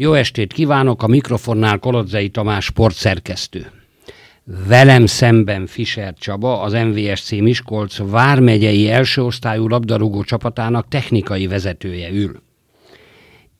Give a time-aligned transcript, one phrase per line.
[0.00, 3.70] Jó estét kívánok, a mikrofonnál Kolodzei Tamás sportszerkesztő.
[4.66, 12.42] Velem szemben Fischer Csaba, az MVSC Miskolc vármegyei elsőosztályú labdarúgó csapatának technikai vezetője ül.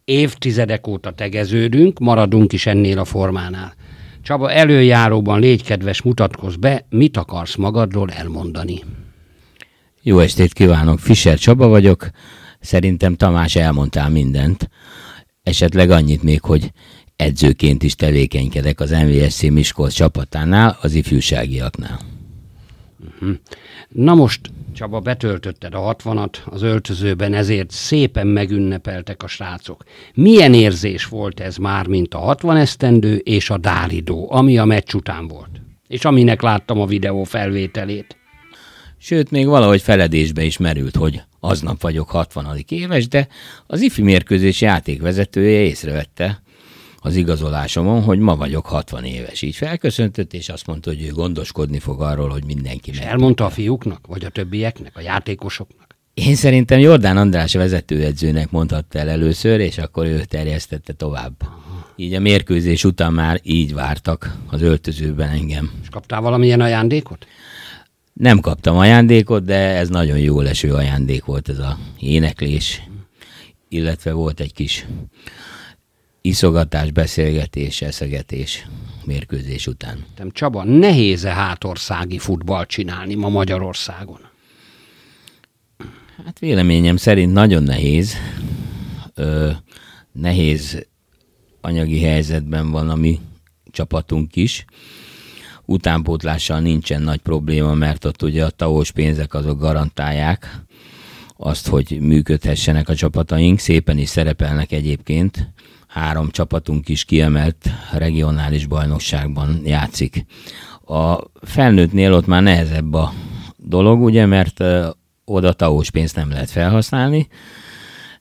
[0.04, 3.74] Évtizedek óta tegeződünk, maradunk is ennél a formánál.
[4.22, 8.84] Csaba, előjáróban légy kedves, mutatkozz be, mit akarsz magadról elmondani.
[10.02, 12.10] Jó estét kívánok, Fischer Csaba vagyok.
[12.60, 14.68] Szerintem Tamás elmondtál mindent.
[15.48, 16.72] Esetleg annyit még, hogy
[17.16, 22.00] edzőként is tevékenykedek az MVSC Miskolc csapatánál, az ifjúságiaknál.
[23.00, 23.36] Uh-huh.
[23.88, 24.40] Na most,
[24.74, 29.84] Csaba, betöltötted a hatvanat az öltözőben, ezért szépen megünnepeltek a srácok.
[30.14, 34.94] Milyen érzés volt ez már, mint a 60 esztendő és a Dálidó, ami a meccs
[34.94, 35.60] után volt?
[35.86, 38.16] És aminek láttam a videó felvételét.
[38.98, 42.64] Sőt, még valahogy feledésbe is merült, hogy aznap vagyok 60.
[42.68, 43.28] éves, de
[43.66, 46.42] az ifi mérkőzés játékvezetője észrevette
[47.00, 49.42] az igazolásomon, hogy ma vagyok 60 éves.
[49.42, 53.50] Így felköszöntött, és azt mondta, hogy ő gondoskodni fog arról, hogy mindenki És elmondta a
[53.50, 55.96] fiúknak, vagy a többieknek, a játékosoknak?
[56.14, 61.32] Én szerintem Jordán András vezetőedzőnek mondhatta el először, és akkor ő terjesztette tovább.
[61.96, 65.70] Így a mérkőzés után már így vártak az öltözőben engem.
[65.82, 67.26] És kaptál valamilyen ajándékot?
[68.18, 72.82] Nem kaptam ajándékot, de ez nagyon jó leső ajándék volt ez a éneklés,
[73.68, 74.86] illetve volt egy kis
[76.20, 78.66] iszogatás, beszélgetés, eszegetés
[79.04, 80.04] mérkőzés után.
[80.16, 84.20] Nem, Csaba, nehéz-e hátországi futball csinálni ma Magyarországon?
[86.24, 88.14] Hát véleményem szerint nagyon nehéz.
[89.14, 89.50] Ö,
[90.12, 90.86] nehéz
[91.60, 93.20] anyagi helyzetben van a mi
[93.70, 94.64] csapatunk is
[95.68, 100.62] utánpótlással nincsen nagy probléma, mert ott ugye a taós pénzek azok garantálják
[101.36, 103.58] azt, hogy működhessenek a csapataink.
[103.58, 105.52] Szépen is szerepelnek egyébként.
[105.86, 110.24] Három csapatunk is kiemelt regionális bajnokságban játszik.
[110.84, 113.12] A felnőttnél ott már nehezebb a
[113.56, 114.64] dolog, ugye, mert
[115.24, 117.28] oda taós pénzt nem lehet felhasználni,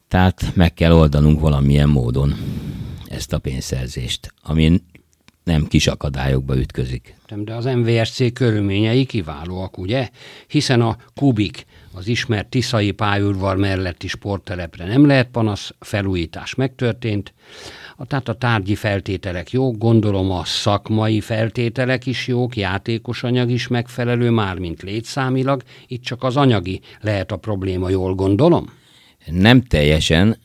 [0.07, 2.35] tehát meg kell oldanunk valamilyen módon
[3.09, 4.81] ezt a pénzszerzést, ami
[5.47, 7.15] nem kis akadályokba ütközik.
[7.35, 10.09] De az MVSC körülményei kiválóak, ugye?
[10.47, 17.33] Hiszen a Kubik, az ismert Tiszai pályaudvar melletti sporttelepre nem lehet panasz, felújítás megtörtént,
[17.95, 23.67] a, tehát a tárgyi feltételek jók, gondolom a szakmai feltételek is jók, játékos anyag is
[23.67, 28.69] megfelelő, mármint létszámilag, itt csak az anyagi lehet a probléma, jól gondolom?
[29.25, 30.37] Nem teljesen,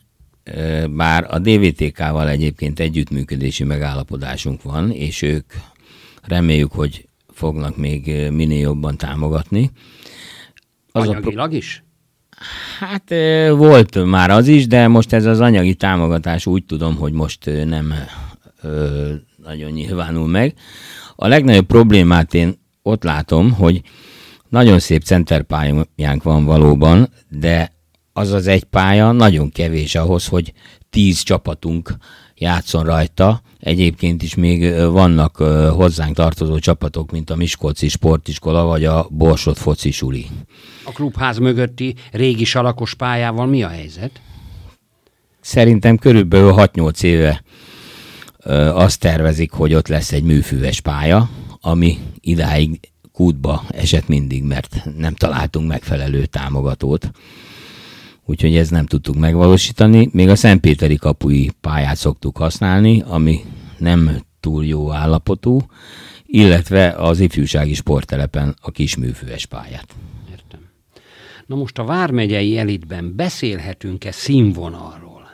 [0.89, 5.53] bár a DVTK-val egyébként együttműködési megállapodásunk van, és ők
[6.21, 9.71] reméljük, hogy fognak még minél jobban támogatni.
[10.91, 11.83] Az Anyagilag pro- is?
[12.79, 13.13] Hát
[13.49, 17.93] volt már az is, de most ez az anyagi támogatás úgy tudom, hogy most nem
[18.61, 20.53] ö, nagyon nyilvánul meg.
[21.15, 23.81] A legnagyobb problémát én ott látom, hogy
[24.49, 27.72] nagyon szép centerpályánk van valóban, de
[28.13, 30.53] az az egy pálya nagyon kevés ahhoz, hogy
[30.89, 31.95] tíz csapatunk
[32.35, 33.41] játszon rajta.
[33.59, 35.35] Egyébként is még vannak
[35.75, 40.27] hozzánk tartozó csapatok, mint a Miskolci Sportiskola vagy a Borsod Foci Suli.
[40.83, 44.21] A klubház mögötti régi salakos pályával mi a helyzet?
[45.41, 47.43] Szerintem körülbelül 6-8 éve
[48.73, 51.29] azt tervezik, hogy ott lesz egy műfüves pálya,
[51.61, 52.79] ami idáig
[53.11, 57.11] kútba esett mindig, mert nem találtunk megfelelő támogatót
[58.25, 60.09] úgyhogy ezt nem tudtuk megvalósítani.
[60.11, 63.39] Még a Szentpéteri kapui pályát szoktuk használni, ami
[63.77, 65.61] nem túl jó állapotú,
[66.25, 69.95] illetve az ifjúsági sporttelepen a kisműfőes pályát.
[70.31, 70.59] Értem.
[71.45, 75.29] Na most a Vármegyei elitben beszélhetünk-e színvonalról?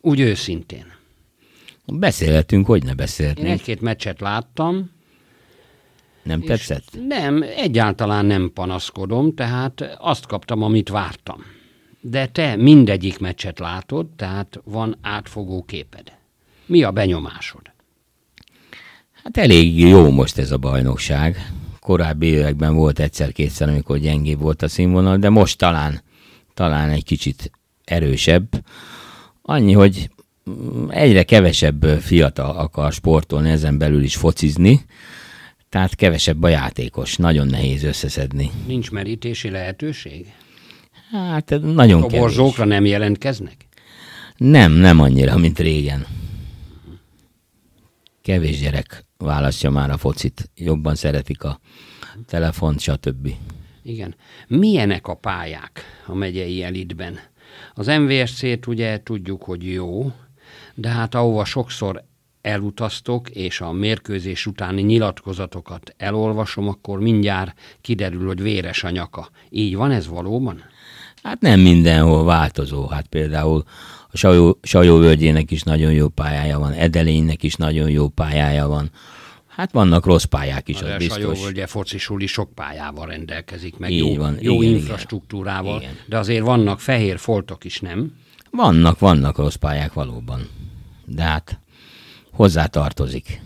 [0.00, 0.84] Úgy őszintén.
[1.86, 3.48] Beszélhetünk, hogy ne beszélhetnénk.
[3.48, 4.90] Én egy-két meccset láttam,
[6.26, 6.84] nem tetszett?
[7.08, 11.44] Nem, egyáltalán nem panaszkodom, tehát azt kaptam, amit vártam.
[12.00, 16.12] De te mindegyik meccset látod, tehát van átfogó képed.
[16.66, 17.62] Mi a benyomásod?
[19.22, 21.52] Hát elég jó most ez a bajnokság.
[21.80, 26.02] Korábbi években volt egyszer-kétszer, amikor gyengébb volt a színvonal, de most talán,
[26.54, 27.50] talán egy kicsit
[27.84, 28.64] erősebb.
[29.42, 30.10] Annyi, hogy
[30.88, 34.84] egyre kevesebb fiatal akar sportolni, ezen belül is focizni,
[35.76, 38.50] tehát kevesebb a játékos, nagyon nehéz összeszedni.
[38.66, 40.32] Nincs merítési lehetőség?
[41.10, 43.66] Hát nagyon a borzókra nem jelentkeznek?
[44.36, 46.06] Nem, nem annyira, mint régen.
[48.22, 51.60] Kevés gyerek választja már a focit, jobban szeretik a
[52.26, 53.30] telefont, stb.
[53.82, 54.14] Igen.
[54.48, 57.18] Milyenek a pályák a megyei elitben?
[57.74, 60.12] Az MVSC-t ugye tudjuk, hogy jó,
[60.74, 62.04] De hát ahova sokszor
[62.46, 69.28] elutaztok, és a mérkőzés utáni nyilatkozatokat elolvasom, akkor mindjárt kiderül, hogy véres a nyaka.
[69.50, 70.62] Így van ez valóban?
[71.22, 72.86] Hát nem mindenhol változó.
[72.86, 73.64] Hát például
[74.10, 78.90] a Sajó, Sajó völgyének is nagyon jó pályája van, Edelénynek is nagyon jó pályája van.
[79.46, 81.16] Hát vannak rossz pályák is, az A biztos.
[81.16, 85.96] Sajóvölgye focisuli sok pályával rendelkezik, meg Így jó, van, jó igen, infrastruktúrával, igen.
[86.06, 88.14] de azért vannak fehér foltok is, nem?
[88.50, 90.48] Vannak, vannak rossz pályák valóban.
[91.04, 91.60] De hát
[92.36, 93.40] hozzá tartozik.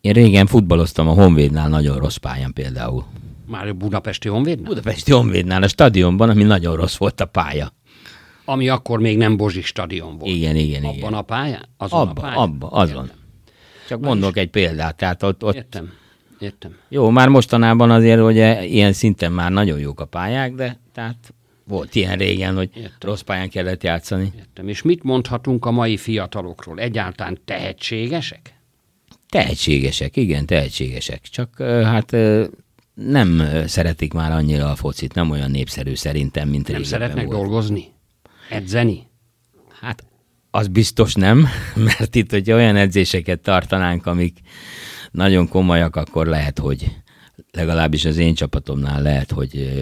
[0.00, 3.04] Én régen futballoztam a Honvédnál nagyon rossz pályán például.
[3.46, 4.68] Már a budapesti honvédnál?
[4.68, 7.72] Budapesti Honvédnál a stadionban, ami nagyon rossz volt a pálya.
[8.44, 10.32] Ami akkor még nem Bozsi stadion volt.
[10.34, 11.12] Igen, igen, Abban igen.
[11.12, 11.64] a pályán?
[11.76, 12.36] Azon a Abba, pályán?
[12.36, 13.10] abba, azon.
[13.88, 15.92] Csak mondok egy példát, tehát ott, ott Értem,
[16.38, 16.76] értem.
[16.88, 21.34] Jó, már mostanában azért ugye ilyen szinten már nagyon jók a pályák, de tehát
[21.70, 22.92] volt ilyen régen, hogy Értem.
[23.00, 24.32] rossz pályán kellett játszani.
[24.36, 24.68] Értem.
[24.68, 26.78] És mit mondhatunk a mai fiatalokról?
[26.78, 28.54] Egyáltalán tehetségesek?
[29.28, 31.22] Tehetségesek, igen, tehetségesek.
[31.22, 32.16] Csak hát
[32.94, 37.38] nem szeretik már annyira a focit, nem olyan népszerű szerintem, mint Nem régebben szeretnek volt.
[37.38, 37.84] dolgozni?
[38.50, 39.06] Edzeni?
[39.80, 40.04] Hát
[40.50, 41.46] az biztos nem,
[41.98, 44.38] mert itt, hogyha olyan edzéseket tartanánk, amik
[45.10, 46.96] nagyon komolyak, akkor lehet, hogy
[47.52, 49.72] legalábbis az én csapatomnál lehet, hogy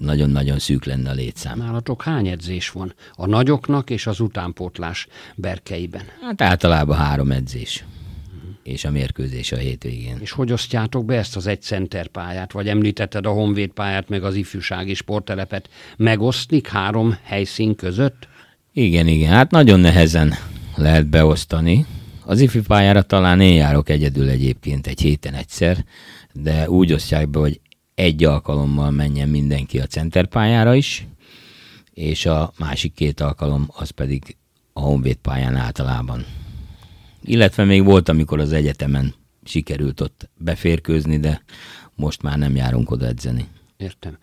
[0.00, 1.58] nagyon-nagyon szűk lenne a létszám.
[1.58, 2.94] Nálatok hány edzés van?
[3.12, 6.02] A nagyoknak és az utánpótlás berkeiben.
[6.22, 7.84] Hát általában három edzés,
[8.62, 10.18] és a mérkőzés a hétvégén.
[10.20, 12.52] És hogy osztjátok be ezt az egy center pályát?
[12.52, 15.68] Vagy említetted a Honvéd pályát, meg az ifjúsági sporttelepet.
[15.96, 18.28] Megosztlik három helyszín között?
[18.72, 20.34] Igen, igen, hát nagyon nehezen
[20.76, 21.86] lehet beosztani.
[22.24, 25.84] Az ifi pályára talán én járok egyedül egyébként egy héten egyszer,
[26.32, 27.60] de úgy osztják be, hogy
[28.00, 31.06] egy alkalommal menjen mindenki a center pályára is,
[31.94, 34.36] és a másik két alkalom az pedig
[34.72, 36.24] a Honvéd pályán általában.
[37.24, 39.14] Illetve még volt, amikor az egyetemen
[39.44, 41.42] sikerült ott beférkőzni, de
[41.94, 43.46] most már nem járunk oda edzeni.
[43.76, 44.18] Értem.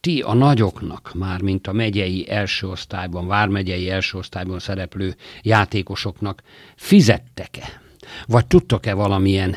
[0.00, 6.42] Ti a nagyoknak, már mint a megyei első osztályban, vármegyei első osztályban szereplő játékosoknak
[6.76, 7.80] fizettek-e?
[8.26, 9.56] Vagy tudtok-e valamilyen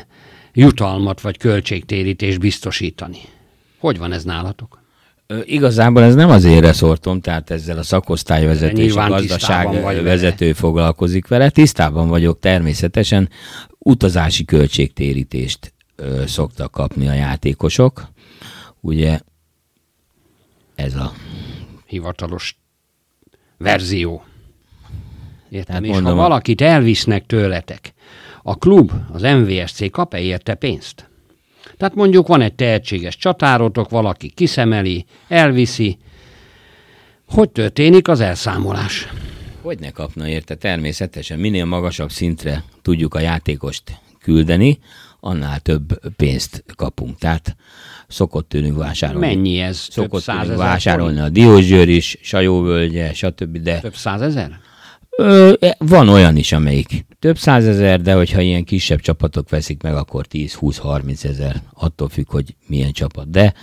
[0.52, 3.18] jutalmat vagy költségtérítést biztosítani?
[3.78, 4.84] Hogy van ez nálatok?
[5.44, 10.02] Igazából ez nem az én reszortom, tehát ezzel a szakosztályvezető és a gazdaság vagy vele.
[10.02, 11.50] vezető foglalkozik vele.
[11.50, 13.28] Tisztában vagyok természetesen.
[13.78, 18.08] Utazási költségtérítést ö, szoktak kapni a játékosok.
[18.80, 19.20] Ugye
[20.74, 21.12] ez a...
[21.86, 22.58] hivatalos
[23.58, 24.24] verzió.
[25.48, 27.94] Értem, Tehát és mondom, ha valakit elvisznek tőletek,
[28.42, 31.08] a klub, az MVSC kap-e érte pénzt?
[31.76, 35.98] Tehát mondjuk van egy tehetséges csatárotok, valaki kiszemeli, elviszi.
[37.28, 39.08] Hogy történik az elszámolás?
[39.62, 40.54] Hogy ne kapna érte?
[40.54, 43.82] Természetesen minél magasabb szintre tudjuk a játékost
[44.20, 44.78] küldeni,
[45.20, 47.18] annál több pénzt kapunk.
[47.18, 47.56] Tehát
[48.08, 49.26] szokott tőlünk vásárolni.
[49.26, 49.86] Mennyi ez?
[49.90, 53.58] Szokott tőlünk vásárolni a Diósgyőr is, Sajóvölgye, stb.
[53.58, 54.60] De Több százezer?
[55.16, 60.26] Ö, van olyan is, amelyik több százezer, de hogyha ilyen kisebb csapatok veszik meg, akkor
[60.30, 63.30] 10-20-30 ezer, attól függ, hogy milyen csapat.
[63.30, 63.54] De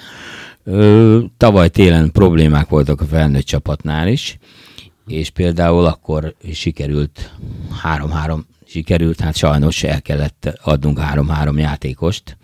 [0.63, 4.37] ö, tavaly télen problémák voltak a felnőtt csapatnál is,
[5.07, 7.31] és például akkor sikerült
[7.83, 12.37] 3-3, sikerült, hát sajnos el kellett adnunk 3-3 játékost,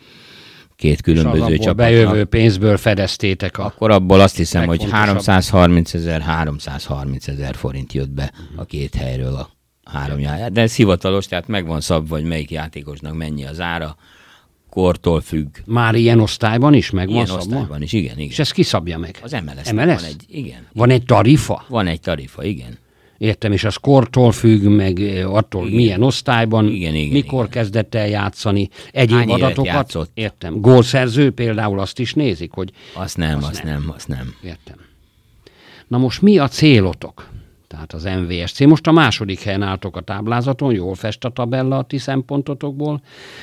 [0.80, 1.76] két És különböző csapatnak.
[1.76, 3.66] bejövő pénzből fedeztétek a...
[3.66, 5.26] Akkor abból azt hiszem, hogy Legfontosabb.
[5.26, 9.50] 330 ezer, 330 ezer forint jött be a két helyről a
[9.84, 10.54] három játék.
[10.54, 13.96] De ez hivatalos, tehát meg van szabva, hogy melyik játékosnak mennyi az ára,
[14.70, 15.48] kortól függ.
[15.66, 17.42] Már ilyen osztályban is megvan Ilyen szabva?
[17.44, 18.36] osztályban is, igen, És igen.
[18.40, 19.18] ezt kiszabja meg?
[19.24, 20.02] Az MLS, MLS?
[20.02, 20.68] van egy, igen.
[20.74, 21.66] Van egy tarifa?
[21.68, 22.78] Van egy tarifa, igen.
[23.20, 25.76] Értem, és az kortól függ, meg attól Igen.
[25.76, 27.50] milyen osztályban, Igen, igen, mikor igen.
[27.50, 30.10] kezdett el játszani, egyéb Hány adatokat.
[30.14, 30.62] Értem.
[30.62, 33.82] Gólszerző például azt is nézik, hogy Azt nem, Azt azt, nem.
[33.82, 34.34] nem, azt nem.
[34.44, 34.76] értem.
[35.88, 37.30] Na most mi a célotok?
[37.68, 38.60] Tehát az MVSC.
[38.60, 43.02] Most a második helyen álltok a táblázaton, jól fest a tabella a ti szempontotokból.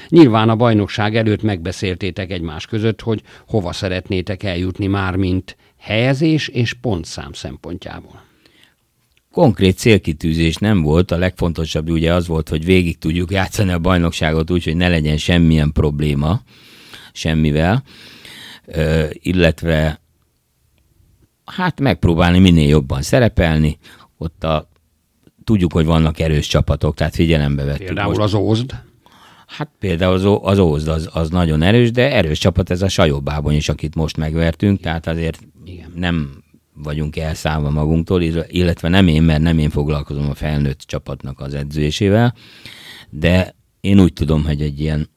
[0.09, 6.73] Nyilván a bajnokság előtt megbeszéltétek egymás között, hogy hova szeretnétek eljutni már, mint helyezés és
[6.73, 8.25] pontszám szempontjából.
[9.37, 14.50] Konkrét célkitűzés nem volt, a legfontosabb ugye az volt, hogy végig tudjuk játszani a bajnokságot
[14.50, 16.40] úgy, hogy ne legyen semmilyen probléma
[17.12, 17.83] semmivel,
[18.66, 20.00] ö, illetve
[21.45, 23.78] hát megpróbálni minél jobban szerepelni,
[24.19, 24.69] ott a,
[25.45, 27.87] tudjuk, hogy vannak erős csapatok, tehát figyelembe vettük.
[27.87, 28.21] Például most.
[28.21, 28.75] az Ózd.
[29.47, 33.52] Hát például az, az Ózd az, az nagyon erős, de erős csapat ez a Sajóbában
[33.52, 35.93] is, akit most megvertünk, tehát azért Igen.
[35.95, 36.45] nem
[36.83, 42.35] vagyunk elszállva magunktól, illetve nem én, mert nem én foglalkozom a felnőtt csapatnak az edzésével,
[43.11, 45.09] de én úgy tudom, hogy egy ilyen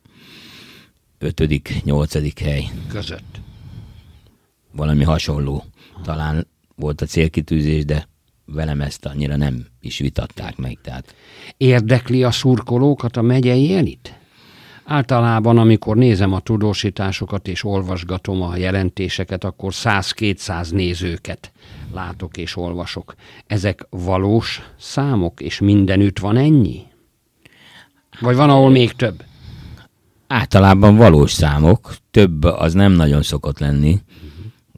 [1.18, 3.40] ötödik, nyolcadik hely között.
[4.72, 5.64] Valami hasonló.
[6.04, 8.08] Talán volt a célkitűzés, de
[8.46, 10.78] velem ezt annyira nem is vitatták meg.
[10.82, 11.16] Tehát.
[11.58, 14.19] Érdekli a szurkolókat a megyei elit?
[14.92, 21.52] Általában, amikor nézem a tudósításokat és olvasgatom a jelentéseket, akkor 100-200 nézőket
[21.94, 23.16] látok és olvasok.
[23.48, 26.82] Ezek valós számok, és mindenütt van ennyi?
[28.20, 29.24] Vagy van, ahol még több?
[30.28, 34.00] Általában valós számok, több az nem nagyon szokott lenni,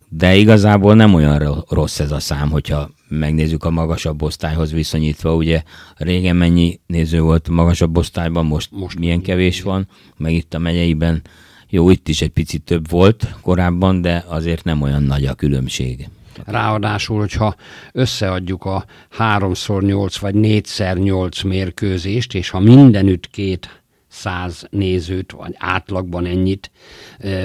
[0.10, 2.90] de igazából nem olyan rossz ez a szám, hogyha
[3.20, 5.64] megnézzük a magasabb osztályhoz viszonyítva, ugye
[5.96, 9.88] régen mennyi néző volt a magasabb osztályban, most, most milyen kevés van,
[10.18, 11.22] meg itt a megyeiben.
[11.70, 16.10] Jó, itt is egy picit több volt korábban, de azért nem olyan nagy a különbség.
[16.46, 17.56] Ráadásul, hogyha
[17.92, 18.86] összeadjuk a
[19.18, 26.72] 3x8 vagy 4x8 mérkőzést, és ha mindenütt két száz nézőt, vagy átlagban ennyit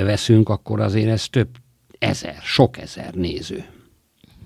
[0.04, 1.49] veszünk, akkor azért ez több
[1.99, 3.64] ezer, sok ezer néző.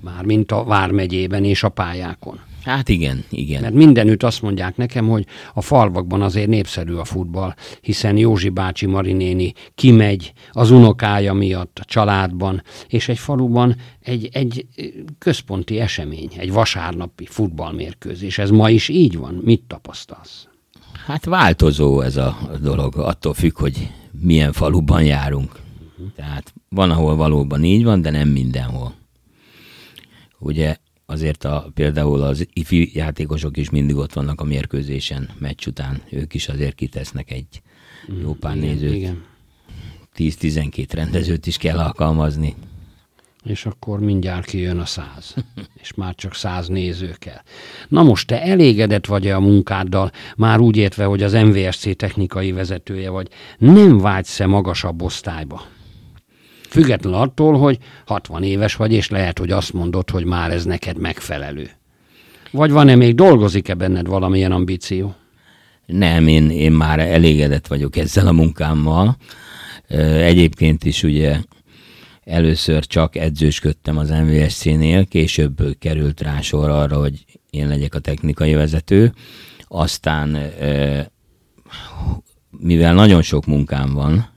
[0.01, 2.41] Mármint a Vármegyében és a pályákon.
[2.65, 3.61] Hát igen, igen.
[3.61, 8.87] Mert mindenütt azt mondják nekem, hogy a falvakban azért népszerű a futball, hiszen Józsi bácsi
[8.87, 14.67] Marinéni kimegy az unokája miatt a családban, és egy faluban egy, egy
[15.19, 18.39] központi esemény, egy vasárnapi futballmérkőzés.
[18.39, 19.41] Ez ma is így van?
[19.45, 20.49] Mit tapasztalsz?
[21.07, 23.91] Hát változó ez a dolog, attól függ, hogy
[24.21, 25.51] milyen faluban járunk.
[25.51, 26.15] Uh-huh.
[26.17, 28.99] Tehát van, ahol valóban így van, de nem mindenhol.
[30.41, 36.03] Ugye azért a, például az ifi játékosok is mindig ott vannak a mérkőzésen, meccs után.
[36.11, 37.63] Ők is azért kitesznek egy
[38.23, 38.95] jó pár igen, nézőt.
[38.95, 39.25] Igen.
[40.17, 42.55] 10-12 rendezőt is kell alkalmazni.
[43.45, 45.35] És akkor mindjárt kijön a száz,
[45.83, 47.43] és már csak száz néző kell.
[47.89, 53.11] Na most te elégedett vagy-e a munkáddal, már úgy értve, hogy az MVSC technikai vezetője
[53.11, 53.29] vagy,
[53.59, 55.63] nem vágysz-e magasabb osztályba?
[56.71, 60.99] Független attól, hogy 60 éves vagy, és lehet, hogy azt mondod, hogy már ez neked
[60.99, 61.71] megfelelő.
[62.51, 65.15] Vagy van-e még, dolgozik-e benned valamilyen ambíció?
[65.87, 69.17] Nem, én, én már elégedett vagyok ezzel a munkámmal.
[70.19, 71.37] Egyébként is ugye
[72.25, 78.55] először csak edzősködtem az MVSC-nél, később került rá sor arra, hogy én legyek a technikai
[78.55, 79.13] vezető.
[79.69, 80.53] Aztán,
[82.51, 84.29] mivel nagyon sok munkám van,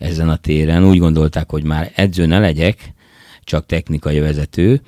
[0.00, 0.84] ezen a téren.
[0.84, 2.92] Úgy gondolták, hogy már edző ne legyek,
[3.44, 4.80] csak technikai vezető,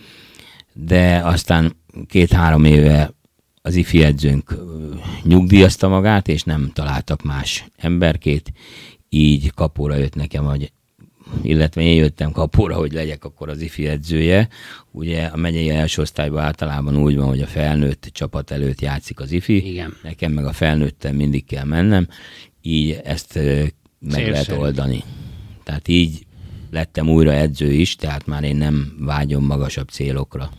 [0.73, 1.77] de aztán
[2.09, 3.15] két-három éve
[3.63, 4.57] az ifi edzőnk
[5.23, 8.53] nyugdíjazta magát, és nem találtak más emberkét,
[9.09, 10.73] így kapóra jött nekem, hogy
[11.43, 14.49] illetve én jöttem kapóra, hogy legyek akkor az ifi edzője.
[14.91, 19.33] Ugye a megyei első osztályban általában úgy van, hogy a felnőtt csapat előtt játszik az
[19.33, 19.71] ifi.
[19.71, 19.97] Igen.
[20.03, 22.09] Nekem meg a felnőttem mindig kell mennem.
[22.63, 23.39] Így ezt
[24.11, 25.05] meg lehet oldani.
[25.65, 26.27] Tehát így
[26.71, 30.51] lettem újra edző is, tehát már én nem vágyom magasabb célokra.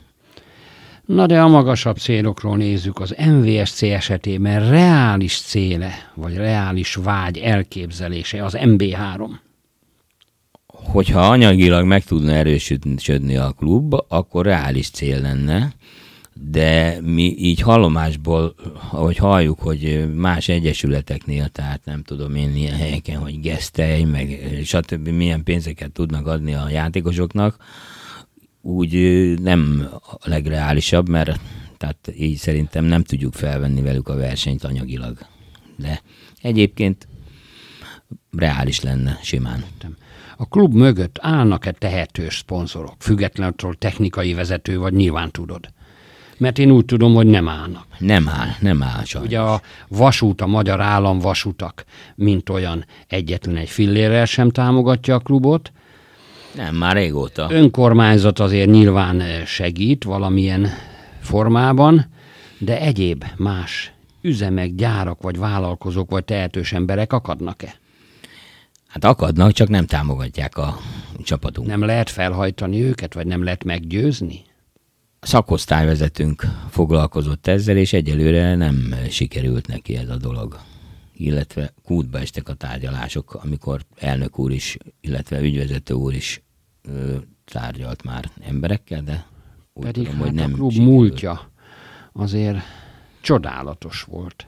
[1.06, 8.44] Na de a magasabb célokról nézzük, az MVSC esetében reális céle, vagy reális vágy elképzelése
[8.46, 9.30] az MB3.
[10.68, 15.74] Hogyha anyagilag meg tudna erősödni a klub, akkor reális cél lenne
[16.34, 18.56] de mi így hallomásból,
[18.92, 25.08] ahogy halljuk, hogy más egyesületeknél, tehát nem tudom én ilyen helyeken, hogy gesztelj, meg stb.
[25.08, 27.58] milyen pénzeket tudnak adni a játékosoknak,
[28.62, 28.94] úgy
[29.42, 29.90] nem
[30.22, 31.40] a legreálisabb, mert
[31.78, 35.18] tehát így szerintem nem tudjuk felvenni velük a versenyt anyagilag.
[35.75, 36.02] De
[36.42, 37.08] egyébként
[38.32, 39.63] reális lenne simán.
[40.38, 45.74] A klub mögött állnak-e tehetős szponzorok, függetlenül technikai vezető vagy nyilván tudod?
[46.44, 47.86] Mert én úgy tudom, hogy nem állnak.
[47.98, 49.30] Nem áll, nem áll sajnos.
[49.30, 51.86] Ugye a vasút, a magyar állam vasutak,
[52.16, 55.72] mint olyan egyetlen egy fillérrel sem támogatja a klubot.
[56.56, 57.48] Nem, már régóta.
[57.52, 60.68] Önkormányzat azért nyilván segít valamilyen
[61.22, 62.06] formában,
[62.58, 67.76] de egyéb más üzemek, gyárak, vagy vállalkozók, vagy tehetős emberek akadnak-e?
[68.88, 70.78] Hát akadnak, csak nem támogatják a
[71.24, 71.68] csapatunk.
[71.68, 74.42] Nem lehet felhajtani őket, vagy nem lehet meggyőzni?
[75.24, 80.60] Szakosztályvezetőnk foglalkozott ezzel, és egyelőre nem sikerült neki ez a dolog.
[81.13, 86.44] Illetve kútba estek a tárgyalások, amikor elnök úr is, illetve ügyvezető úr is
[86.82, 87.15] ö,
[87.46, 89.25] tárgyalt már emberekkel, de
[89.74, 90.96] úgy Pedig tudom, hát hogy nem a klub sikerült.
[90.96, 91.51] múltja
[92.13, 92.58] azért
[93.22, 94.48] csodálatos volt.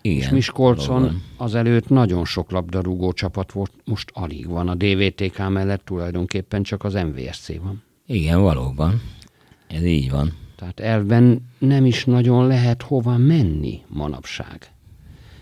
[0.00, 1.22] Igen, és Miskolcon valóban.
[1.36, 4.68] azelőtt nagyon sok labdarúgó csapat volt, most alig van.
[4.68, 7.82] A DVTK mellett tulajdonképpen csak az MVSC van.
[8.06, 9.02] Igen, valóban.
[9.72, 10.32] Ez így van.
[10.56, 14.70] Tehát elven nem is nagyon lehet hova menni manapság.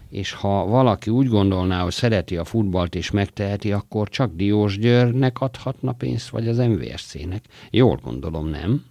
[0.08, 5.40] És ha valaki úgy gondolná, hogy szereti a futballt és megteheti, akkor csak Diós Győrnek
[5.40, 7.44] adhatna pénzt, vagy az MVSC-nek.
[7.70, 8.84] Jól gondolom, nem?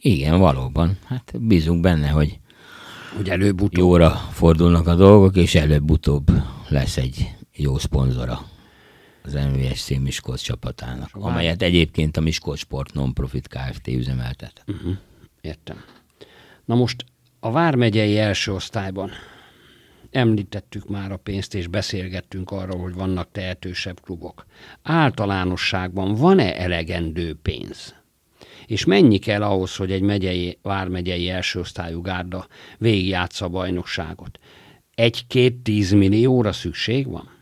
[0.00, 0.98] Igen, valóban.
[1.04, 2.38] Hát bízunk benne, hogy
[3.16, 3.72] Hogy előbb-utóbb.
[3.78, 6.30] jóra fordulnak a dolgok, és előbb-utóbb
[6.68, 8.40] lesz egy jó szponzora
[9.22, 13.88] az MVSC Miskolc csapatának, vár- amelyet egyébként a Miskolc Sport Non-Profit Kft.
[13.88, 14.62] üzemeltet.
[14.66, 14.96] Uh-huh.
[15.40, 15.84] Értem.
[16.64, 17.04] Na most
[17.40, 19.10] a Vármegyei első osztályban
[20.10, 24.46] említettük már a pénzt, és beszélgettünk arról, hogy vannak tehetősebb klubok.
[24.82, 27.94] Általánosságban van-e elegendő pénz?
[28.66, 32.46] És mennyi kell ahhoz, hogy egy megyei, vármegyei első osztályú gárda
[32.78, 34.38] végigjátsza a bajnokságot?
[34.94, 37.37] Egy-két tíz millióra szükség van?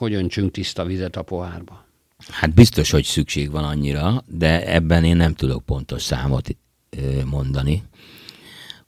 [0.00, 1.84] Hogy öntsünk tiszta vizet a pohárba?
[2.28, 6.56] Hát biztos, hogy szükség van annyira, de ebben én nem tudok pontos számot
[7.24, 7.82] mondani.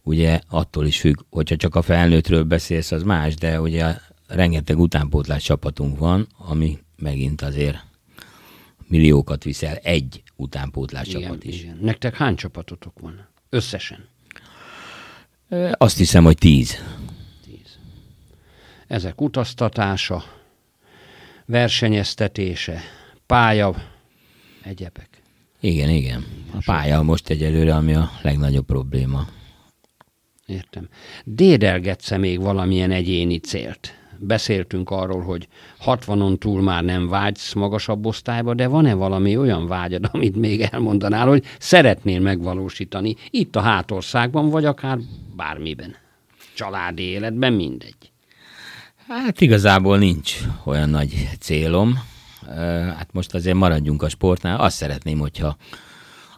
[0.02, 5.42] Ugye attól is függ, hogyha csak a felnőttről beszélsz, az más, de ugye rengeteg utánpótlás
[5.42, 7.76] csapatunk van, ami megint azért
[8.86, 11.60] milliókat viszel egy utánpótlás csapat is.
[11.60, 11.78] igen.
[11.80, 13.28] Nektek hány csapatotok van?
[13.48, 14.08] Összesen?
[15.72, 16.76] Azt hiszem, hogy tíz.
[17.44, 17.78] Tíz.
[18.86, 20.40] Ezek utaztatása,
[21.46, 22.80] versenyeztetése,
[23.26, 23.74] pálya,
[24.62, 25.08] egyebek.
[25.60, 26.24] Igen, igen.
[26.54, 29.26] A pálya most egyelőre, ami a legnagyobb probléma.
[30.46, 30.88] Értem.
[31.24, 33.94] Dédelgetsz-e még valamilyen egyéni célt?
[34.18, 35.48] Beszéltünk arról, hogy
[35.84, 41.26] 60-on túl már nem vágysz magasabb osztályba, de van-e valami olyan vágyad, amit még elmondanál,
[41.26, 44.98] hogy szeretnél megvalósítani itt a hátországban, vagy akár
[45.36, 45.96] bármiben?
[46.54, 48.11] Családi életben, mindegy.
[49.20, 51.98] Hát igazából nincs olyan nagy célom.
[52.96, 54.60] Hát most azért maradjunk a sportnál.
[54.60, 55.56] Azt szeretném, hogyha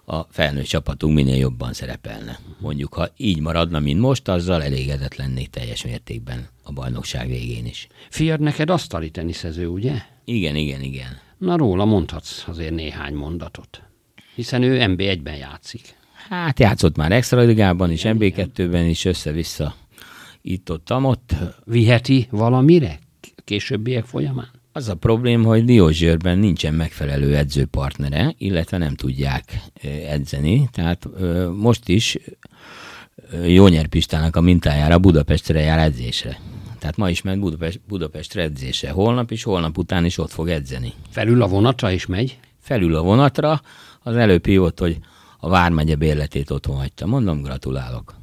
[0.04, 2.38] a felnőtt csapatunk minél jobban szerepelne.
[2.58, 7.86] Mondjuk, ha így maradna, mint most, azzal elégedett lennék teljes mértékben a bajnokság végén is.
[8.10, 9.94] Fiad neked asztali teniszező, ugye?
[10.24, 11.18] Igen, igen, igen.
[11.38, 13.82] Na róla mondhatsz azért néhány mondatot.
[14.34, 15.94] Hiszen ő MB1-ben játszik.
[16.28, 19.74] Hát játszott már extra ligában is, MB2-ben is, össze-vissza
[20.46, 21.34] itt-ott, ott.
[21.64, 22.98] Viheti valamire
[23.44, 24.50] későbbiek folyamán?
[24.72, 29.60] Az a problém, hogy Diózsőrben nincsen megfelelő edzőpartnere, illetve nem tudják
[30.08, 30.68] edzeni.
[30.72, 31.08] Tehát
[31.56, 32.18] most is
[33.46, 36.40] Jónyer Pistának a mintájára Budapestre jár edzésre.
[36.78, 38.90] Tehát ma is ment Budapest, Budapestre edzésre.
[38.90, 40.92] Holnap is, holnap után is ott fog edzeni.
[41.10, 42.38] Felül a vonatra is megy?
[42.60, 43.60] Felül a vonatra,
[44.02, 44.98] az előbb hívott, hogy
[45.38, 47.06] a Vármegye bérletét otthon hagyta.
[47.06, 48.14] Mondom, gratulálok.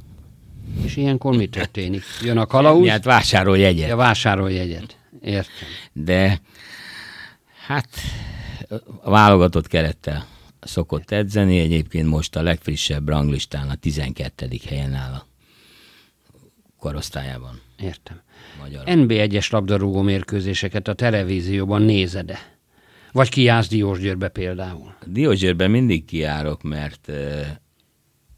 [0.84, 2.04] És ilyenkor mi történik?
[2.22, 3.88] Jön a kalauz, Hát vásárolj jegyet.
[3.88, 4.98] ja, vásárolj jegyet.
[5.22, 5.68] Értem.
[5.94, 6.42] de
[7.68, 7.88] hát
[9.02, 10.26] a válogatott kerettel
[10.62, 14.48] szokott edzeni, egyébként most a legfrissebb ranglistán a 12.
[14.70, 15.26] helyen áll a
[16.80, 17.62] korosztályában.
[17.80, 18.22] Értem.
[18.62, 18.84] Magyar.
[18.86, 22.40] NB1-es labdarúgó mérkőzéseket a televízióban nézed-e?
[23.12, 24.96] Vagy kiállsz Diósgyőrbe például?
[25.06, 27.42] Diózsérben mindig kiárok, mert uh,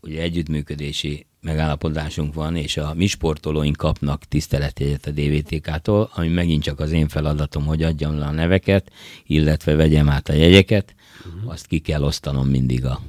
[0.01, 6.79] ugye együttműködési megállapodásunk van, és a mi sportolóink kapnak tiszteletjegyet a DVTK-tól, ami megint csak
[6.79, 8.91] az én feladatom, hogy adjam le a neveket,
[9.25, 11.51] illetve vegyem át a jegyeket, uh-huh.
[11.51, 13.01] azt ki kell osztanom mindig a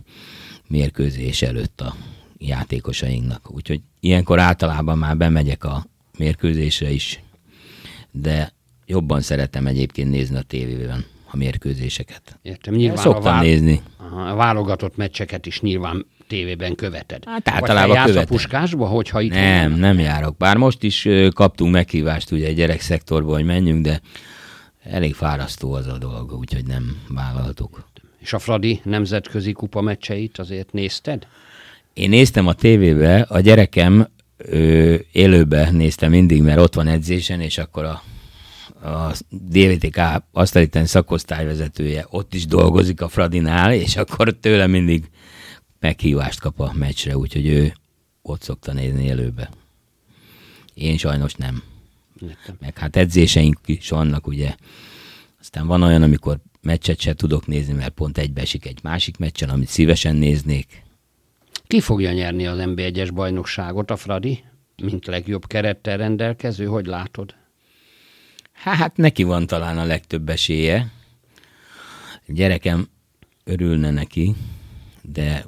[0.68, 1.94] mérkőzés előtt a
[2.38, 3.54] játékosainknak.
[3.54, 5.86] Úgyhogy ilyenkor általában már bemegyek a
[6.18, 7.22] mérkőzésre is,
[8.10, 8.52] de
[8.86, 12.38] jobban szeretem egyébként nézni a tévében a mérkőzéseket.
[12.42, 12.72] Értem.
[12.72, 13.42] Én Nyilván a, szoktam vál...
[13.42, 13.82] nézni.
[13.96, 17.24] Aha, a válogatott meccseket is nyilván tévében követed.
[17.26, 18.36] Hát Vagy általában te jársz a követem.
[18.36, 20.36] puskásba, hogyha itt Nem, nem járok.
[20.36, 24.00] Bár most is kaptunk meghívást ugye egy gyerekszektorból, hogy menjünk, de
[24.84, 27.84] elég fárasztó az a dolog, úgyhogy nem vállaltuk.
[28.18, 31.26] És a Fradi nemzetközi kupa meccseit azért nézted?
[31.92, 37.58] Én néztem a tévébe, a gyerekem ö, élőbe nézte mindig, mert ott van edzésen, és
[37.58, 38.02] akkor a,
[38.88, 40.00] a DVTK
[40.32, 45.04] asztaliten szakosztályvezetője ott is dolgozik a Fradinál, és akkor tőle mindig
[45.84, 47.74] meghívást kap a meccsre, úgyhogy ő
[48.22, 49.50] ott szokta nézni élőbe.
[50.74, 51.62] Én sajnos nem.
[52.20, 52.56] Értem.
[52.60, 54.54] Meg hát edzéseink is vannak, ugye.
[55.40, 59.68] Aztán van olyan, amikor meccset se tudok nézni, mert pont egybeesik egy másik meccsen, amit
[59.68, 60.82] szívesen néznék.
[61.66, 64.44] Ki fogja nyerni az NB1-es bajnokságot, a Fradi?
[64.82, 67.34] Mint legjobb kerettel rendelkező, hogy látod?
[68.52, 70.90] Hát neki van talán a legtöbb esélye.
[72.26, 72.88] Gyerekem
[73.44, 74.34] örülne neki,
[75.02, 75.44] de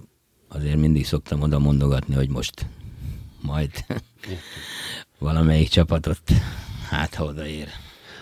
[0.57, 2.67] azért mindig szoktam oda mondogatni, hogy most
[3.41, 3.71] majd
[5.19, 6.21] valamelyik csapatot
[6.91, 7.69] hát ha odaér.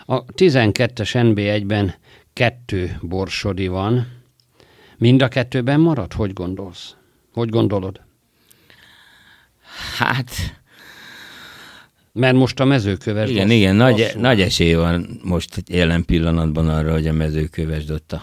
[0.06, 1.94] A 12-es NB1-ben
[2.32, 4.22] kettő borsodi van,
[4.98, 6.12] Mind a kettőben marad?
[6.12, 6.94] Hogy gondolsz?
[7.32, 8.00] Hogy gondolod?
[9.98, 10.30] Hát,
[12.12, 17.06] Mert most a mezőköves igen, igen, nagy, nagy esély van most jelen pillanatban arra, hogy
[17.06, 18.22] a mezőköves Dotta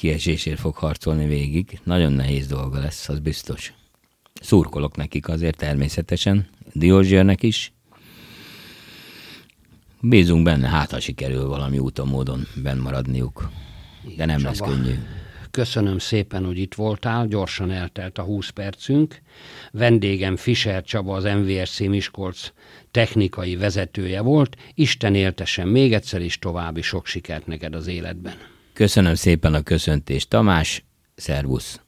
[0.00, 1.80] kiesésért fog harcolni végig.
[1.84, 3.72] Nagyon nehéz dolga lesz, az biztos.
[4.40, 7.72] Szurkolok nekik azért természetesen, Diózsérnek is.
[10.00, 13.50] Bízunk benne, hát ha sikerül valami úton, módon benn maradniuk.
[14.16, 14.70] De nem lesz Csaba.
[14.70, 14.94] könnyű.
[15.50, 19.20] Köszönöm szépen, hogy itt voltál, gyorsan eltelt a 20 percünk.
[19.72, 22.52] Vendégem Fischer Csaba, az MVSC Miskolc
[22.90, 24.56] technikai vezetője volt.
[24.74, 28.58] Isten éltesen még egyszer is további sok sikert neked az életben.
[28.80, 30.84] Köszönöm szépen a köszöntést, Tamás.
[31.14, 31.80] Szervusz!